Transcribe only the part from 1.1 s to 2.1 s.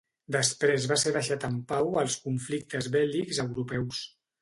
deixat en pau